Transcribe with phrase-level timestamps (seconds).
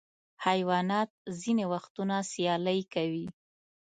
[0.45, 1.09] حیوانات
[1.41, 3.27] ځینې وختونه سیالۍ کوي.